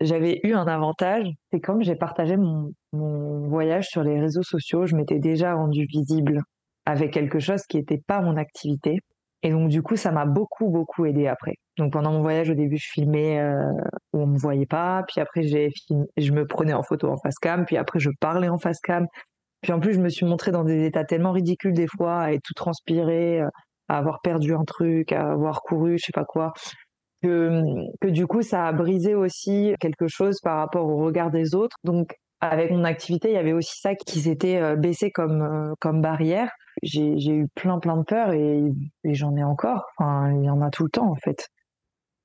[0.00, 4.86] j'avais eu un avantage, c'est comme j'ai partagé mon, mon voyage sur les réseaux sociaux,
[4.86, 6.42] je m'étais déjà rendue visible
[6.86, 8.98] avec quelque chose qui n'était pas mon activité.
[9.44, 11.54] Et donc, du coup, ça m'a beaucoup, beaucoup aidé après.
[11.76, 13.70] Donc, pendant mon voyage, au début, je filmais euh,
[14.14, 15.04] où on me voyait pas.
[15.06, 15.70] Puis après, j'ai
[16.16, 17.66] je me prenais en photo en face cam.
[17.66, 19.06] Puis après, je parlais en face cam.
[19.60, 22.32] Puis en plus, je me suis montrée dans des états tellement ridicules des fois, à
[22.32, 23.48] être tout transpiré, euh,
[23.88, 26.54] à avoir perdu un truc, à avoir couru, je sais pas quoi.
[27.22, 27.62] Que,
[28.00, 31.76] que du coup, ça a brisé aussi quelque chose par rapport au regard des autres.
[31.84, 35.74] Donc, avec mon activité, il y avait aussi ça qui s'était euh, baissé comme, euh,
[35.80, 36.50] comme barrière.
[36.84, 38.62] J'ai eu plein, plein de peurs et,
[39.04, 39.84] j'en ai encore.
[39.98, 41.48] Enfin, il y en a tout le temps, en fait.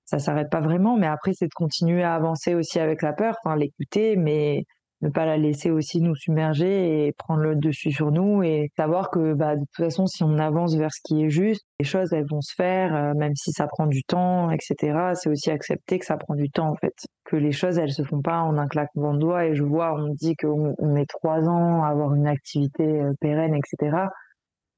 [0.06, 3.36] Ça s'arrête pas vraiment, mais après, c'est de continuer à avancer aussi avec la peur,
[3.44, 4.66] enfin, l'écouter, mais
[5.02, 9.10] ne pas la laisser aussi nous submerger et prendre le dessus sur nous et savoir
[9.12, 12.12] que bah, de toute façon, si on avance vers ce qui est juste, les choses,
[12.12, 15.14] elles vont se faire, euh, même si ça prend du temps, etc.
[15.14, 16.94] C'est aussi accepter que ça prend du temps, en fait.
[17.24, 19.94] Que les choses, elles se font pas en un claquement de doigts et je vois,
[19.94, 24.08] on me dit qu'on met trois ans à avoir une activité euh, pérenne, etc.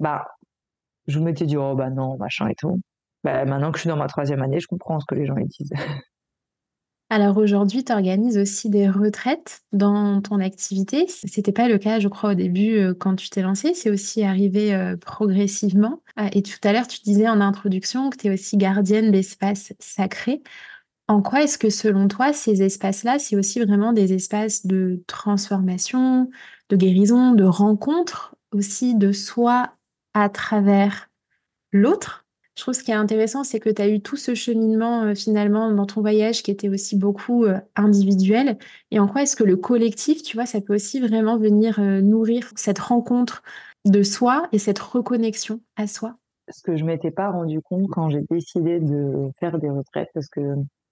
[0.01, 0.25] Bah,
[1.05, 2.81] je m'étais dit, oh bah non, machin et tout.
[3.23, 5.35] Bah, maintenant que je suis dans ma troisième année, je comprends ce que les gens
[5.35, 5.71] disent.
[7.11, 11.05] Alors aujourd'hui, tu organises aussi des retraites dans ton activité.
[11.07, 13.73] C'était pas le cas, je crois, au début euh, quand tu t'es lancé.
[13.75, 16.01] C'est aussi arrivé euh, progressivement.
[16.15, 19.73] Ah, et tout à l'heure, tu disais en introduction que tu es aussi gardienne d'espaces
[19.77, 20.41] sacrés.
[21.09, 26.29] En quoi est-ce que selon toi, ces espaces-là, c'est aussi vraiment des espaces de transformation,
[26.69, 29.73] de guérison, de rencontre aussi de soi
[30.13, 31.09] à travers
[31.71, 32.21] l'autre
[32.57, 35.15] je trouve ce qui est intéressant, c'est que tu as eu tout ce cheminement euh,
[35.15, 38.57] finalement dans ton voyage qui était aussi beaucoup euh, individuel.
[38.91, 42.01] Et en quoi est-ce que le collectif, tu vois, ça peut aussi vraiment venir euh,
[42.01, 43.41] nourrir cette rencontre
[43.85, 46.17] de soi et cette reconnexion à soi?
[46.49, 50.27] Ce que je m'étais pas rendu compte quand j'ai décidé de faire des retraites, parce
[50.27, 50.41] que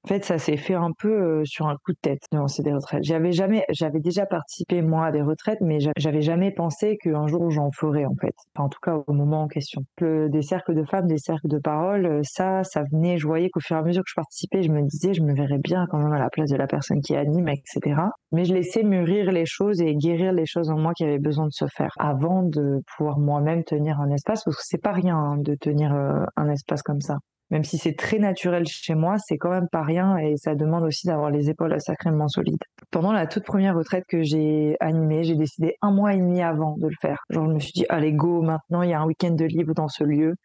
[0.06, 2.72] en fait, ça s'est fait un peu sur un coup de tête de lancer des
[2.74, 3.04] retraites.
[3.04, 8.06] J'avais déjà participé moi à des retraites, mais j'avais jamais pensé qu'un jour j'en ferais
[8.06, 8.34] en fait.
[8.56, 9.82] en tout cas, au moment en question.
[10.00, 13.18] des cercles de femmes, des cercles de parole, ça, ça venait.
[13.18, 15.34] Je voyais qu'au fur et à mesure que je participais, je me disais, je me
[15.34, 18.02] verrais bien quand même à la place de la personne qui anime, etc.
[18.32, 21.46] Mais je laissais mûrir les choses et guérir les choses en moi qui avaient besoin
[21.46, 25.18] de se faire avant de pouvoir moi-même tenir un espace, parce que c'est pas rien
[25.18, 27.18] hein, de tenir un espace comme ça
[27.50, 30.84] même si c'est très naturel chez moi, c'est quand même pas rien et ça demande
[30.84, 32.62] aussi d'avoir les épaules sacrément solides.
[32.92, 36.78] Pendant la toute première retraite que j'ai animée, j'ai décidé un mois et demi avant
[36.78, 37.24] de le faire.
[37.30, 39.74] Genre, je me suis dit, allez, go, maintenant, il y a un week-end de libre
[39.74, 40.36] dans ce lieu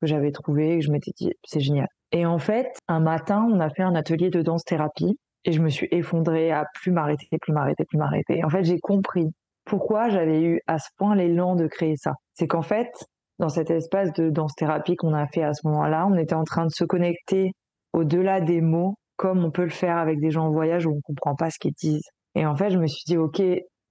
[0.00, 1.88] que j'avais trouvé et je m'étais dit, c'est génial.
[2.12, 5.68] Et en fait, un matin, on a fait un atelier de danse-thérapie et je me
[5.68, 8.44] suis effondrée à plus m'arrêter, plus m'arrêter, plus m'arrêter.
[8.44, 9.26] En fait, j'ai compris
[9.64, 12.12] pourquoi j'avais eu à ce point l'élan de créer ça.
[12.34, 12.92] C'est qu'en fait,
[13.38, 16.06] dans cet espace de danse-thérapie qu'on a fait à ce moment-là.
[16.10, 17.52] On était en train de se connecter
[17.92, 21.00] au-delà des mots, comme on peut le faire avec des gens en voyage où on
[21.00, 22.08] comprend pas ce qu'ils disent.
[22.34, 23.42] Et en fait, je me suis dit, OK,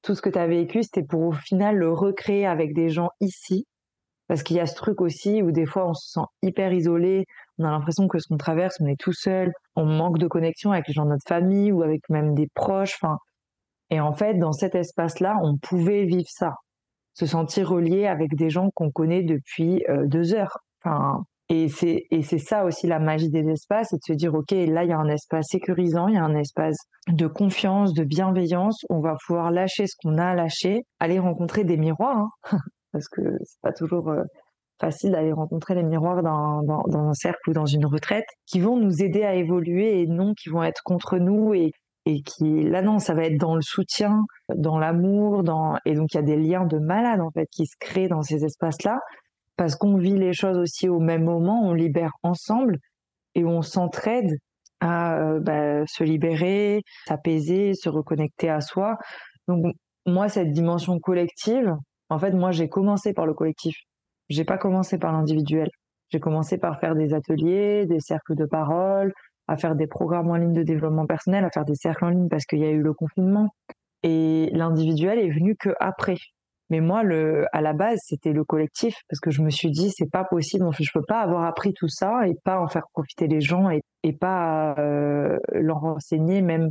[0.02, 3.10] tout ce que tu as vécu, c'était pour au final le recréer avec des gens
[3.22, 3.66] ici.
[4.28, 7.26] Parce qu'il y a ce truc aussi où des fois on se sent hyper isolé,
[7.60, 10.72] on a l'impression que ce qu'on traverse, on est tout seul, on manque de connexion
[10.72, 12.98] avec les gens de notre famille ou avec même des proches.
[13.02, 13.18] Enfin,
[13.90, 16.54] et en fait, dans cet espace-là, on pouvait vivre ça
[17.14, 20.60] se sentir relié avec des gens qu'on connaît depuis euh, deux heures.
[20.84, 24.34] Enfin, et c'est et c'est ça aussi la magie des espaces, c'est de se dire
[24.34, 26.78] ok là il y a un espace sécurisant, il y a un espace
[27.10, 31.78] de confiance, de bienveillance, on va pouvoir lâcher ce qu'on a lâché, aller rencontrer des
[31.78, 32.30] miroirs, hein,
[32.94, 34.24] parce que c'est pas toujours euh,
[34.80, 38.60] facile d'aller rencontrer les miroirs dans, dans, dans, un cercle ou dans une retraite, qui
[38.60, 41.72] vont nous aider à évoluer et non qui vont être contre nous et
[42.06, 44.22] et qui là non ça va être dans le soutien
[44.54, 47.66] dans l'amour dans et donc il y a des liens de malade en fait qui
[47.66, 49.00] se créent dans ces espaces là
[49.58, 52.78] parce qu'on vit les choses aussi au même moment, on libère ensemble
[53.36, 54.38] et on s'entraide
[54.80, 58.98] à euh, bah, se libérer, s'apaiser, se reconnecter à soi.
[59.48, 59.74] Donc
[60.06, 61.74] moi, cette dimension collective,
[62.10, 63.76] en fait, moi, j'ai commencé par le collectif.
[64.30, 65.70] J'ai pas commencé par l'individuel.
[66.10, 69.14] J'ai commencé par faire des ateliers, des cercles de parole,
[69.48, 72.30] à faire des programmes en ligne de développement personnel, à faire des cercles en ligne
[72.30, 73.50] parce qu'il y a eu le confinement.
[74.04, 76.18] Et l'individuel est venu que après.
[76.70, 77.04] Mais moi,
[77.52, 80.66] à la base, c'était le collectif parce que je me suis dit, c'est pas possible.
[80.80, 83.82] Je peux pas avoir appris tout ça et pas en faire profiter les gens et,
[84.04, 86.42] et pas euh, leur enseigner.
[86.42, 86.70] Même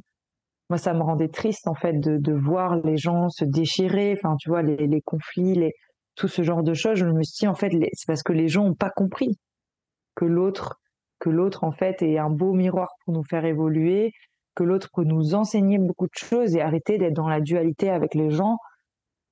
[0.72, 4.14] moi, ça me rendait triste en fait de, voir les gens se déchirer.
[4.16, 5.70] Enfin, tu vois, les, conflits,
[6.14, 6.96] tout ce genre de choses.
[6.96, 9.38] Je me suis dit, en fait, c'est parce que les gens ont pas compris
[10.14, 10.80] que l'autre,
[11.22, 14.12] que l'autre en fait est un beau miroir pour nous faire évoluer,
[14.56, 18.14] que l'autre peut nous enseigner beaucoup de choses et arrêter d'être dans la dualité avec
[18.14, 18.58] les gens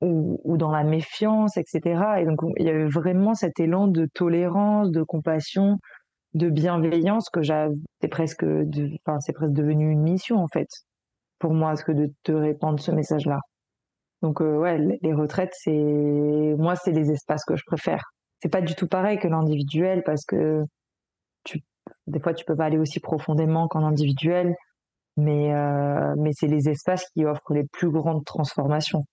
[0.00, 2.20] ou, dans la méfiance, etc.
[2.20, 5.78] Et donc, il y avait vraiment cet élan de tolérance, de compassion,
[6.32, 7.74] de bienveillance que j'avais
[8.08, 10.68] presque, enfin, c'est presque devenu une mission, en fait,
[11.38, 13.40] pour moi, ce que de te répandre ce message-là.
[14.22, 18.04] Donc, euh, ouais, les retraites, c'est, moi, c'est les espaces que je préfère.
[18.40, 20.64] C'est pas du tout pareil que l'individuel parce que
[21.44, 21.60] tu,
[22.06, 24.54] des fois, tu peux pas aller aussi profondément qu'en individuel,
[25.16, 29.04] mais, euh, mais c'est les espaces qui offrent les plus grandes transformations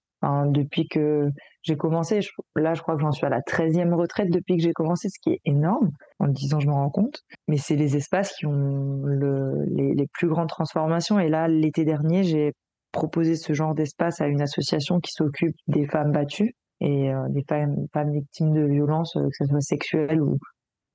[0.46, 1.30] depuis que
[1.64, 2.20] j'ai commencé,
[2.56, 5.20] là, je crois que j'en suis à la 13e retraite depuis que j'ai commencé, ce
[5.22, 5.92] qui est énorme.
[6.20, 7.22] En 10 ans, je me rends compte.
[7.48, 11.20] Mais c'est les espaces qui ont le, les, les, plus grandes transformations.
[11.20, 12.54] Et là, l'été dernier, j'ai
[12.92, 17.44] proposé ce genre d'espace à une association qui s'occupe des femmes battues et euh, des
[17.48, 20.38] femmes, femmes, victimes de violences, euh, que ce soit sexuelles ou,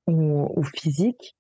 [0.09, 1.37] ou physiques.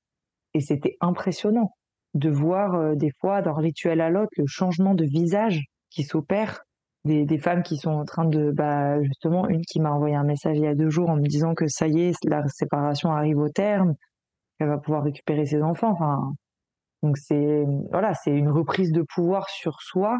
[0.54, 1.74] Et c'était impressionnant
[2.14, 6.62] de voir euh, des fois d'un rituel à l'autre le changement de visage qui s'opère
[7.04, 10.24] des, des, femmes qui sont en train de, bah, justement, une qui m'a envoyé un
[10.24, 13.10] message il y a deux jours en me disant que ça y est, la séparation
[13.10, 13.94] arrive au terme,
[14.58, 15.90] qu'elle va pouvoir récupérer ses enfants.
[15.90, 16.32] Enfin,
[17.02, 20.18] donc c'est, voilà, c'est une reprise de pouvoir sur soi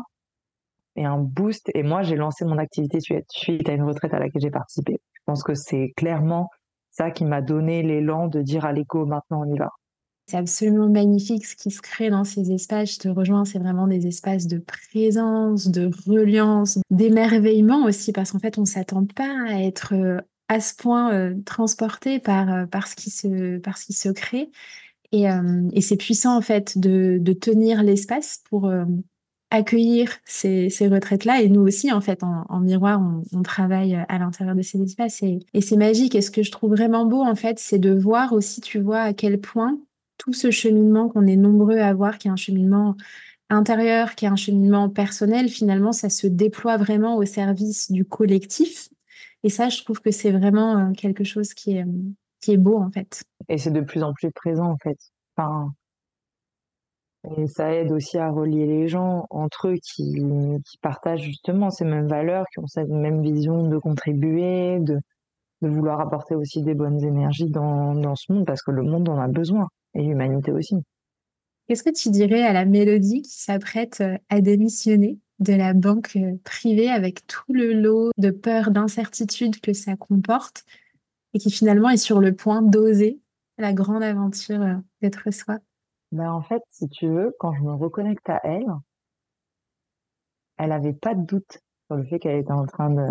[0.97, 1.71] et un boost.
[1.75, 4.99] Et moi, j'ai lancé mon activité suite à une retraite à laquelle j'ai participé.
[5.13, 6.49] Je pense que c'est clairement
[6.91, 9.71] ça qui m'a donné l'élan de dire à l'écho, maintenant on y va.
[10.27, 12.95] C'est absolument magnifique ce qui se crée dans ces espaces.
[12.95, 18.39] Je te rejoins, c'est vraiment des espaces de présence, de reliance, d'émerveillement aussi, parce qu'en
[18.39, 22.67] fait, on ne s'attend pas à être euh, à ce point euh, transporté par, euh,
[22.67, 24.51] par, ce qui se, par ce qui se crée.
[25.15, 25.27] Et,
[25.75, 28.73] et c'est puissant, en fait, de, de tenir l'espace pour
[29.51, 31.43] accueillir ces, ces retraites-là.
[31.43, 35.23] Et nous aussi, en fait, en, miroir, on, on, travaille à l'intérieur de ces espaces.
[35.23, 36.15] Et, et c'est magique.
[36.15, 39.03] Et ce que je trouve vraiment beau, en fait, c'est de voir aussi, tu vois,
[39.03, 39.79] à quel point
[40.23, 42.95] tout ce cheminement qu'on est nombreux à avoir, qui est un cheminement
[43.51, 48.89] intérieur, qui est un cheminement personnel, finalement, ça se déploie vraiment au service du collectif.
[49.43, 51.85] Et ça, je trouve que c'est vraiment euh, quelque chose qui est,
[52.41, 53.25] qui est beau, en fait.
[53.49, 54.97] Et c'est de plus en plus présent, en fait.
[55.37, 55.73] Enfin,
[57.37, 60.23] et ça aide aussi à relier les gens entre eux qui,
[60.65, 65.01] qui partagent justement ces mêmes valeurs, qui ont cette même vision de contribuer, de,
[65.63, 69.09] de vouloir apporter aussi des bonnes énergies dans, dans ce monde, parce que le monde
[69.09, 70.77] en a besoin et l'humanité aussi.
[71.69, 76.17] Qu'est-ce que tu dirais à la Mélodie qui s'apprête euh, à démissionner de la banque
[76.17, 80.65] euh, privée avec tout le lot de peur, d'incertitude que ça comporte
[81.35, 83.21] et qui finalement est sur le point d'oser
[83.59, 85.59] la grande aventure euh, d'être soi?
[86.11, 88.67] Ben En fait, si tu veux, quand je me reconnecte à elle,
[90.59, 93.07] elle n'avait pas de doute sur le fait qu'elle était en train de...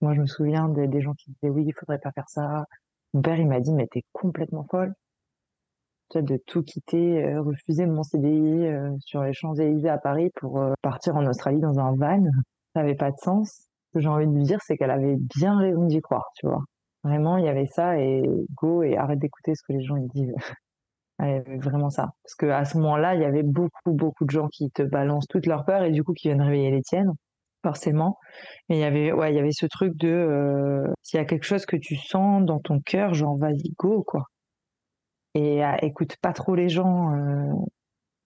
[0.00, 2.64] Moi, je me souviens des, des gens qui disaient oui, il faudrait pas faire ça.
[3.12, 4.94] Mon père, il m'a dit, mais t'es complètement folle
[6.20, 10.72] de tout quitter, euh, refuser mon CDI euh, sur les Champs-Élysées à Paris pour euh,
[10.82, 12.22] partir en Australie dans un van.
[12.74, 13.68] Ça n'avait pas de sens.
[13.88, 16.46] Ce que j'ai envie de lui dire, c'est qu'elle avait bien raison d'y croire, tu
[16.46, 16.62] vois.
[17.04, 18.22] Vraiment, il y avait ça et
[18.54, 20.34] go et arrête d'écouter ce que les gens ils disent.
[21.18, 22.08] Avait vraiment ça.
[22.24, 25.28] Parce que à ce moment-là, il y avait beaucoup, beaucoup de gens qui te balancent
[25.28, 27.12] toutes leurs peurs et du coup qui viennent réveiller les tiennes,
[27.62, 28.18] forcément.
[28.68, 31.44] Mais il y avait, ouais, il y avait ce truc de s'il y a quelque
[31.44, 34.24] chose que tu sens dans ton cœur, genre vas-y go quoi
[35.34, 37.52] et euh, écoute pas trop les gens euh,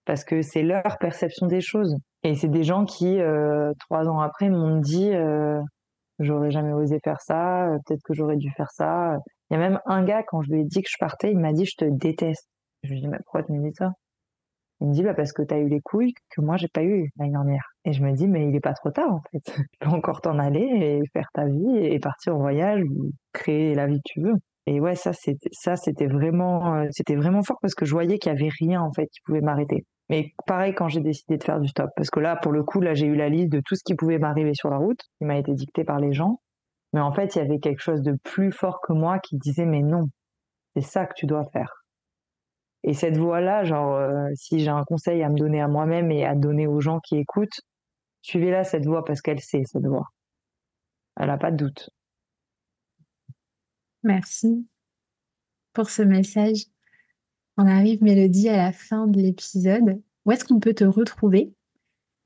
[0.06, 1.96] parce que c'est leur perception des choses.
[2.22, 5.60] Et c'est des gens qui, euh, trois ans après, m'ont dit euh,
[6.18, 9.16] j'aurais jamais osé faire ça, peut-être que j'aurais dû faire ça.
[9.50, 11.38] Il y a même un gars, quand je lui ai dit que je partais, il
[11.38, 12.48] m'a dit je te déteste.
[12.82, 13.92] Je lui ai dit mais pourquoi tu me dis ça?
[14.80, 16.82] Il me dit bah parce que tu as eu les couilles que moi j'ai pas
[16.82, 17.64] eu l'année dernière.
[17.84, 19.40] Et je me dis mais il est pas trop tard en fait.
[19.72, 23.74] Tu peux encore t'en aller et faire ta vie et partir en voyage ou créer
[23.74, 24.34] la vie que tu veux.
[24.66, 28.82] Et ouais, ça, euh, c'était vraiment fort parce que je voyais qu'il y avait rien,
[28.82, 29.84] en fait, qui pouvait m'arrêter.
[30.08, 31.90] Mais pareil quand j'ai décidé de faire du stop.
[31.96, 33.94] Parce que là, pour le coup, là, j'ai eu la liste de tout ce qui
[33.94, 36.40] pouvait m'arriver sur la route, qui m'a été dicté par les gens.
[36.92, 39.66] Mais en fait, il y avait quelque chose de plus fort que moi qui disait
[39.66, 40.04] mais non,
[40.74, 41.84] c'est ça que tu dois faire.
[42.84, 46.24] Et cette voix-là, genre, euh, si j'ai un conseil à me donner à moi-même et
[46.24, 47.60] à donner aux gens qui écoutent,
[48.22, 50.06] suivez-la cette voix parce qu'elle sait cette voix.
[51.18, 51.90] Elle n'a pas de doute.
[54.06, 54.64] Merci
[55.72, 56.66] pour ce message.
[57.56, 60.00] On arrive, Mélodie, à la fin de l'épisode.
[60.24, 61.52] Où est-ce qu'on peut te retrouver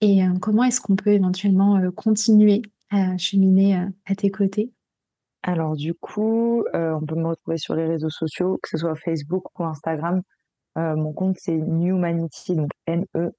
[0.03, 4.73] et euh, comment est-ce qu'on peut éventuellement euh, continuer à cheminer euh, à tes côtés?
[5.43, 9.59] Alors du coup, on peut me retrouver sur les réseaux sociaux, que ce soit Facebook
[9.59, 10.21] ou Instagram.
[10.77, 13.33] mon compte c'est Newmanity, donc N-E-W-M-A-N-I-T-Y,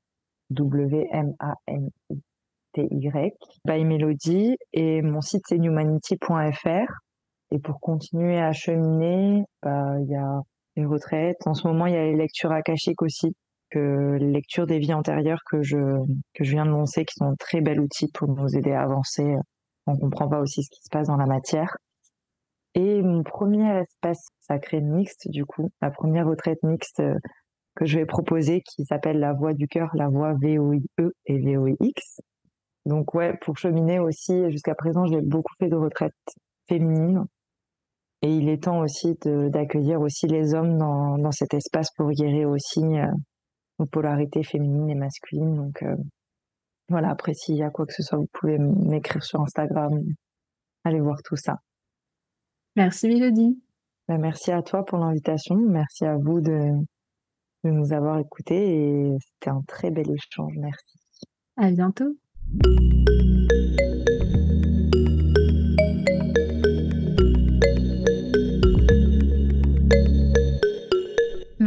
[3.66, 7.02] by Melody, et mon site c'est newmanity.fr.
[7.52, 10.42] Et pour continuer à cheminer, bah, il y a
[10.78, 11.46] les retraites.
[11.46, 13.36] En ce moment, il y a les lectures akashiques aussi,
[13.70, 15.78] que les lectures des vies antérieures que je,
[16.34, 18.84] que je viens de lancer, qui sont un très bel outil pour nous aider à
[18.84, 19.36] avancer.
[19.86, 21.76] On comprend pas aussi ce qui se passe dans la matière.
[22.74, 27.18] Et mon premier espace sacré mixte, du coup, la première retraite mixte euh,
[27.76, 30.80] que je vais proposer, qui s'appelle la voix du cœur, la voix VOIE
[31.26, 32.22] et VOIX.
[32.86, 36.14] Donc ouais, pour cheminer aussi, jusqu'à présent, j'ai beaucoup fait de retraites
[36.70, 37.26] féminines
[38.22, 42.50] et il est temps aussi d'accueillir aussi les hommes dans, dans, cet espace pour guérir
[42.50, 43.08] aussi euh,
[43.80, 45.56] nos polarités féminines et masculines.
[45.56, 45.96] Donc euh,
[46.90, 49.92] voilà, après s'il y a quoi que ce soit, vous pouvez m'écrire sur Instagram.
[50.84, 51.58] Allez voir tout ça.
[52.76, 53.60] Merci Mélodie.
[54.08, 55.56] Ben, merci à toi pour l'invitation.
[55.56, 56.72] Merci à vous de,
[57.64, 60.54] de nous avoir écoutés et c'était un très bel échange.
[60.58, 61.00] Merci.
[61.58, 62.16] À bientôt.